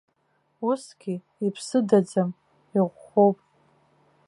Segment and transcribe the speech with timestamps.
[0.69, 1.15] Усгьы
[1.45, 2.29] иԥсыдаӡам,
[2.75, 3.37] иӷәӷәоуп.